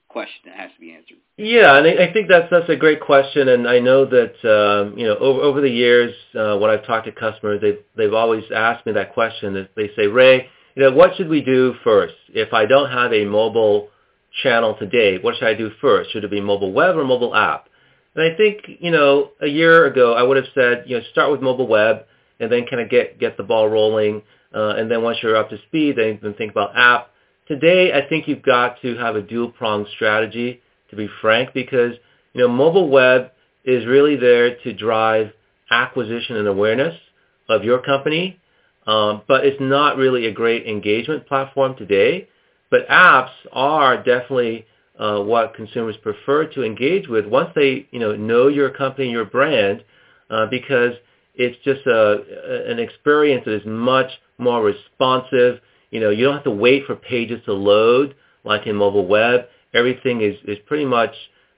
question 0.08 0.40
that 0.46 0.56
has 0.56 0.70
to 0.74 0.80
be 0.80 0.92
answered. 0.92 1.18
Yeah, 1.36 1.76
and 1.78 1.86
I, 1.86 2.12
think 2.12 2.28
that's 2.28 2.48
that's 2.50 2.68
a 2.68 2.76
great 2.76 3.00
question, 3.00 3.48
and 3.48 3.68
I 3.68 3.78
know 3.78 4.04
that 4.06 4.34
um, 4.44 4.98
you 4.98 5.06
know 5.06 5.16
over 5.16 5.40
over 5.40 5.60
the 5.60 5.70
years 5.70 6.14
uh, 6.34 6.56
when 6.56 6.70
I've 6.70 6.84
talked 6.86 7.06
to 7.06 7.12
customers, 7.12 7.60
they've 7.60 7.78
they've 7.96 8.14
always 8.14 8.44
asked 8.54 8.86
me 8.86 8.92
that 8.92 9.12
question. 9.14 9.68
They 9.76 9.90
say, 9.96 10.06
Ray, 10.06 10.48
you 10.78 10.84
know, 10.84 10.96
what 10.96 11.16
should 11.16 11.28
we 11.28 11.42
do 11.42 11.74
first? 11.82 12.14
If 12.28 12.52
I 12.52 12.66
don't 12.66 12.90
have 12.90 13.12
a 13.12 13.24
mobile 13.24 13.88
channel 14.42 14.76
today, 14.78 15.18
what 15.18 15.34
should 15.34 15.48
I 15.48 15.54
do 15.54 15.70
first? 15.80 16.12
Should 16.12 16.24
it 16.24 16.30
be 16.30 16.40
mobile 16.40 16.72
web 16.72 16.96
or 16.96 17.04
mobile 17.04 17.34
app? 17.34 17.68
And 18.14 18.32
I 18.32 18.36
think 18.36 18.62
you 18.80 18.90
know 18.90 19.30
a 19.40 19.46
year 19.46 19.86
ago 19.86 20.14
I 20.14 20.22
would 20.22 20.36
have 20.36 20.46
said 20.54 20.84
you 20.86 20.96
know 20.96 21.04
start 21.12 21.30
with 21.30 21.42
mobile 21.42 21.66
web 21.66 22.04
and 22.40 22.50
then 22.50 22.66
kind 22.70 22.80
of 22.80 22.88
get 22.88 23.18
get 23.18 23.36
the 23.36 23.42
ball 23.42 23.68
rolling, 23.68 24.22
uh, 24.54 24.74
and 24.76 24.90
then 24.90 25.02
once 25.02 25.18
you're 25.22 25.36
up 25.36 25.50
to 25.50 25.58
speed, 25.66 25.96
then, 25.96 26.18
then 26.22 26.34
think 26.34 26.52
about 26.52 26.76
app 26.76 27.10
Today, 27.48 27.94
I 27.94 28.06
think 28.06 28.28
you've 28.28 28.42
got 28.42 28.78
to 28.82 28.94
have 28.98 29.16
a 29.16 29.22
dual-pronged 29.22 29.86
strategy, 29.94 30.60
to 30.90 30.96
be 30.96 31.08
frank, 31.22 31.54
because 31.54 31.94
you 32.34 32.42
know 32.42 32.48
mobile 32.48 32.90
web 32.90 33.30
is 33.64 33.86
really 33.86 34.16
there 34.16 34.56
to 34.56 34.74
drive 34.74 35.32
acquisition 35.70 36.36
and 36.36 36.46
awareness 36.46 36.94
of 37.48 37.64
your 37.64 37.80
company, 37.80 38.38
um, 38.88 39.22
but 39.28 39.44
it's 39.46 39.60
not 39.60 39.96
really 39.96 40.26
a 40.26 40.32
great 40.32 40.66
engagement 40.66 41.26
platform 41.26 41.76
today. 41.76 42.28
But 42.70 42.88
apps 42.88 43.30
are 43.52 43.96
definitely 43.96 44.66
uh, 44.98 45.20
what 45.20 45.54
consumers 45.54 45.96
prefer 46.02 46.46
to 46.46 46.64
engage 46.64 47.08
with 47.08 47.26
once 47.26 47.50
they 47.54 47.86
you 47.92 48.00
know 48.00 48.16
know 48.16 48.48
your 48.48 48.70
company, 48.70 49.10
your 49.10 49.24
brand, 49.24 49.84
uh, 50.30 50.46
because 50.46 50.94
it's 51.34 51.56
just 51.64 51.86
a, 51.86 52.70
an 52.70 52.80
experience 52.80 53.44
that 53.44 53.54
is 53.54 53.66
much 53.66 54.10
more 54.38 54.62
responsive 54.62 55.60
you 55.90 56.00
know, 56.00 56.10
you 56.10 56.24
don't 56.24 56.34
have 56.34 56.44
to 56.44 56.50
wait 56.50 56.84
for 56.86 56.96
pages 56.96 57.40
to 57.46 57.52
load 57.52 58.14
like 58.44 58.66
in 58.66 58.76
mobile 58.76 59.06
web. 59.06 59.46
Everything 59.74 60.20
is, 60.20 60.36
is 60.46 60.58
pretty 60.66 60.84
much, 60.84 61.12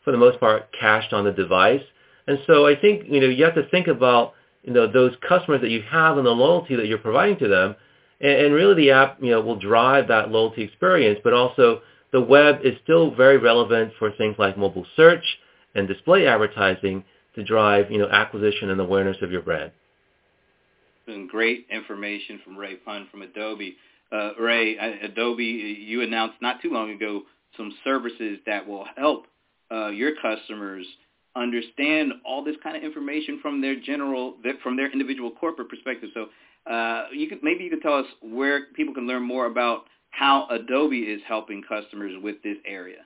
for 0.04 0.12
the 0.12 0.18
most 0.18 0.38
part, 0.40 0.72
cached 0.78 1.12
on 1.12 1.25
the 1.25 1.32
device. 1.32 1.82
And 2.26 2.38
so 2.46 2.66
I 2.66 2.76
think, 2.76 3.04
you 3.08 3.20
know, 3.20 3.28
you 3.28 3.44
have 3.44 3.54
to 3.54 3.68
think 3.70 3.88
about, 3.88 4.34
you 4.62 4.73
know, 4.73 4.90
those 4.90 5.14
customers 5.26 5.61
that 5.62 5.71
you 5.71 5.83
have 5.83 6.17
and 6.17 6.26
the 6.26 6.31
loyalty 6.31 6.76
that 6.76 6.87
you're 6.87 6.99
providing 6.99 7.38
to 7.38 7.49
them. 7.49 7.76
And, 8.21 8.47
and 8.47 8.55
really 8.55 8.75
the 8.75 8.90
app, 8.90 9.19
you 9.23 9.31
know, 9.31 9.40
will 9.40 9.59
drive 9.59 10.09
that 10.09 10.31
loyalty 10.31 10.62
experience, 10.62 11.21
but 11.23 11.33
also 11.33 11.81
the 12.12 12.21
web 12.21 12.61
is 12.64 12.75
still 12.83 13.14
very 13.14 13.38
relevant 13.38 13.93
for 13.99 14.11
things 14.12 14.37
like 14.38 14.59
mobile 14.59 14.87
search 14.97 15.25
and 15.75 15.87
display 15.87 16.26
advertising 16.26 17.05
to 17.35 17.45
drive, 17.45 17.90
you 17.90 17.99
know, 17.99 18.09
acquisition 18.09 18.71
and 18.71 18.81
awareness 18.81 19.17
of 19.23 19.31
your 19.31 19.43
brand. 19.43 19.71
Been 21.07 21.26
great 21.26 21.67
information 21.71 22.40
from 22.45 22.57
Ray 22.57 22.76
Pun 22.76 23.09
from 23.11 23.23
Adobe 23.23 23.76
uh, 24.12 24.31
Ray, 24.38 24.76
Adobe, 24.76 25.45
you 25.45 26.02
announced 26.02 26.37
not 26.40 26.61
too 26.61 26.73
long 26.73 26.90
ago 26.90 27.23
some 27.57 27.73
services 27.85 28.38
that 28.47 28.67
will 28.67 28.85
help 28.97 29.26
uh, 29.71 29.88
your 29.88 30.12
customers 30.21 30.85
understand 31.37 32.12
all 32.25 32.42
this 32.44 32.56
kind 32.62 32.76
of 32.76 32.82
information 32.82 33.38
from 33.40 33.60
their 33.60 33.78
general, 33.78 34.34
from 34.62 34.76
their 34.76 34.90
individual 34.90 35.30
corporate 35.30 35.68
perspective. 35.68 36.10
So 36.14 36.26
uh, 36.70 37.06
you 37.12 37.28
could 37.28 37.42
maybe 37.42 37.64
you 37.64 37.70
could 37.70 37.82
tell 37.82 37.94
us 37.94 38.06
where 38.20 38.66
people 38.75 38.94
can 38.94 39.06
learn 39.06 39.22
more 39.22 39.46
about 39.46 39.84
how 40.10 40.46
Adobe 40.50 40.99
is 40.99 41.20
helping 41.26 41.62
customers 41.62 42.12
with 42.22 42.42
this 42.42 42.56
area. 42.66 42.99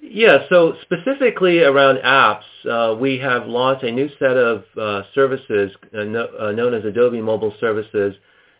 Yeah, 0.00 0.38
so 0.48 0.74
specifically 0.82 1.62
around 1.62 1.98
apps, 1.98 2.42
uh, 2.70 2.96
we 2.96 3.18
have 3.18 3.46
launched 3.46 3.82
a 3.82 3.90
new 3.90 4.08
set 4.18 4.36
of 4.36 4.62
uh, 4.80 5.02
services 5.12 5.72
uh, 5.92 6.04
no, 6.04 6.28
uh, 6.40 6.52
known 6.52 6.74
as 6.74 6.84
Adobe 6.84 7.20
Mobile 7.20 7.52
Services 7.60 8.14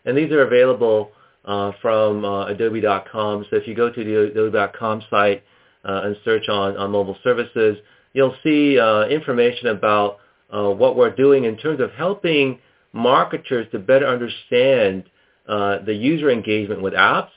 and 0.05 0.17
these 0.17 0.31
are 0.31 0.41
available 0.41 1.11
uh, 1.45 1.71
from 1.81 2.25
adobe.com. 2.25 3.45
So 3.49 3.55
if 3.55 3.67
you 3.67 3.75
go 3.75 3.89
to 3.89 4.03
the 4.03 4.31
adobe.com 4.31 5.03
site 5.09 5.43
and 5.83 6.15
search 6.25 6.49
on, 6.49 6.77
on 6.77 6.91
mobile 6.91 7.17
services, 7.23 7.77
you'll 8.13 8.35
see 8.43 8.79
uh, 8.79 9.03
information 9.03 9.67
about 9.67 10.19
uh, 10.53 10.69
what 10.69 10.95
we're 10.95 11.15
doing 11.15 11.43
in 11.45 11.57
terms 11.57 11.79
of 11.79 11.91
helping 11.91 12.59
marketers 12.93 13.67
to 13.71 13.79
better 13.79 14.07
understand 14.07 15.03
uh, 15.47 15.79
the 15.85 15.93
user 15.93 16.29
engagement 16.29 16.81
with 16.81 16.93
apps 16.93 17.29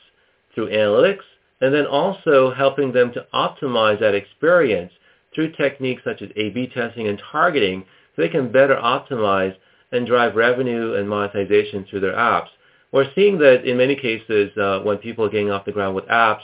through 0.53 0.69
analytics 0.69 1.23
and 1.61 1.73
then 1.73 1.85
also 1.85 2.53
helping 2.53 2.91
them 2.91 3.13
to 3.13 3.25
optimize 3.33 3.99
that 3.99 4.15
experience 4.15 4.91
through 5.33 5.51
techniques 5.53 6.01
such 6.03 6.21
as 6.21 6.29
A-B 6.35 6.71
testing 6.73 7.07
and 7.07 7.21
targeting 7.31 7.85
so 8.15 8.21
they 8.21 8.29
can 8.29 8.51
better 8.51 8.75
optimize 8.75 9.55
and 9.91 10.07
drive 10.07 10.35
revenue 10.35 10.95
and 10.95 11.07
monetization 11.07 11.85
through 11.89 12.01
their 12.01 12.13
apps. 12.13 12.47
We're 12.91 13.11
seeing 13.15 13.39
that 13.39 13.65
in 13.65 13.77
many 13.77 13.95
cases 13.95 14.55
uh, 14.57 14.79
when 14.79 14.97
people 14.97 15.25
are 15.25 15.29
getting 15.29 15.51
off 15.51 15.65
the 15.65 15.71
ground 15.71 15.95
with 15.95 16.05
apps, 16.05 16.41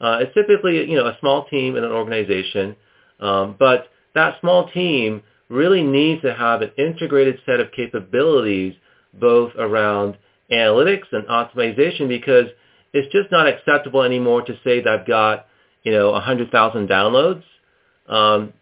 uh, 0.00 0.18
it's 0.20 0.32
typically 0.34 0.88
you 0.88 0.96
know 0.96 1.06
a 1.06 1.16
small 1.20 1.44
team 1.46 1.76
in 1.76 1.84
an 1.84 1.92
organization, 1.92 2.74
um, 3.20 3.56
but 3.58 3.88
that 4.14 4.40
small 4.40 4.70
team 4.70 5.22
really 5.48 5.82
needs 5.82 6.22
to 6.22 6.34
have 6.34 6.62
an 6.62 6.70
integrated 6.78 7.38
set 7.44 7.60
of 7.60 7.72
capabilities 7.72 8.74
both 9.14 9.52
around 9.58 10.16
analytics 10.50 11.12
and 11.12 11.26
optimization 11.26 12.08
because 12.08 12.46
it's 12.92 13.12
just 13.12 13.30
not 13.30 13.46
acceptable 13.46 14.02
anymore 14.02 14.42
to 14.42 14.58
say 14.64 14.80
that 14.80 15.00
I've 15.00 15.06
got 15.06 15.46
you 15.82 15.92
know 15.92 16.10
100,000 16.12 16.88
downloads. 16.88 17.42
Um, 18.08 18.52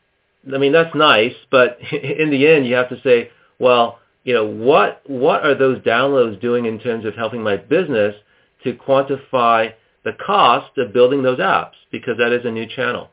I 0.53 0.59
mean 0.59 0.73
that's 0.73 0.95
nice, 0.95 1.35
but 1.51 1.79
in 1.93 2.31
the 2.31 2.47
end 2.47 2.67
you 2.67 2.75
have 2.75 2.89
to 2.91 3.01
say, 3.03 3.31
well, 3.59 3.99
you 4.25 4.35
know 4.35 4.47
what 4.47 5.03
what 5.07 5.45
are 5.45 5.55
those 5.55 5.79
downloads 5.79 6.41
doing 6.41 6.67
in 6.67 6.79
terms 6.79 7.05
of 7.05 7.15
helping 7.15 7.43
my 7.43 7.57
business 7.57 8.15
to 8.65 8.75
quantify 8.75 9.73
the 10.05 10.13
cost 10.25 10.77
of 10.79 10.93
building 10.93 11.23
those 11.23 11.39
apps 11.39 11.75
because 11.93 12.17
that 12.19 12.33
is 12.33 12.45
a 12.45 12.51
new 12.51 12.67
channel. 12.67 13.11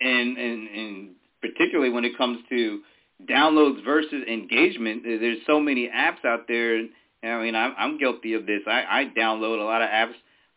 And 0.00 0.36
and 0.38 0.68
and 0.68 1.10
particularly 1.40 1.90
when 1.90 2.04
it 2.04 2.16
comes 2.16 2.38
to 2.48 2.80
downloads 3.28 3.84
versus 3.84 4.24
engagement, 4.28 5.02
there's 5.04 5.38
so 5.46 5.60
many 5.60 5.88
apps 5.88 6.24
out 6.24 6.46
there. 6.48 6.86
I 7.22 7.42
mean, 7.42 7.54
I'm, 7.54 7.74
I'm 7.76 7.98
guilty 7.98 8.34
of 8.34 8.46
this. 8.46 8.60
I, 8.66 8.84
I 8.88 9.04
download 9.18 9.60
a 9.60 9.64
lot 9.64 9.82
of 9.82 9.90
apps, 9.90 10.14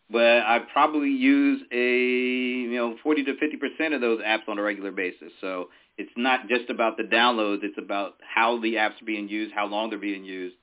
but 0.09 0.21
I 0.21 0.59
probably 0.71 1.09
use 1.09 1.61
a 1.71 1.75
you 1.75 2.75
know 2.75 2.95
40 3.03 3.23
to 3.25 3.37
50 3.37 3.57
percent 3.57 3.93
of 3.93 4.01
those 4.01 4.21
apps 4.21 4.47
on 4.47 4.57
a 4.57 4.61
regular 4.61 4.91
basis. 4.91 5.31
So 5.41 5.69
it's 5.97 6.11
not 6.15 6.47
just 6.47 6.69
about 6.69 6.97
the 6.97 7.03
downloads. 7.03 7.63
It's 7.63 7.77
about 7.77 8.15
how 8.21 8.59
the 8.59 8.75
apps 8.75 9.01
are 9.01 9.05
being 9.05 9.27
used, 9.27 9.53
how 9.53 9.65
long 9.65 9.89
they're 9.89 9.99
being 9.99 10.23
used, 10.23 10.55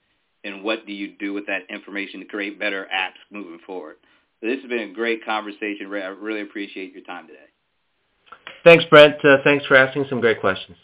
and 0.45 0.65
what 0.65 0.87
do 0.87 0.93
you 0.93 1.15
do 1.19 1.33
with 1.33 1.47
that 1.47 1.63
information 1.69 2.21
to 2.21 2.27
create 2.27 2.59
better 2.59 2.89
apps 2.95 3.21
moving 3.31 3.61
forward. 3.67 3.97
So 4.41 4.49
this 4.49 4.61
has 4.61 4.69
been 4.71 4.91
a 4.91 4.93
great 4.93 5.25
conversation. 5.25 5.87
I 5.93 6.07
really 6.07 6.41
appreciate 6.41 6.95
your 6.95 7.05
time 7.05 7.27
today. 7.27 7.50
Thanks, 8.65 8.85
Brent. 8.91 9.25
Uh, 9.25 9.39
thanks 9.45 9.65
for 9.67 9.77
asking 9.77 10.07
some 10.09 10.21
great 10.21 10.41
questions. 10.41 10.77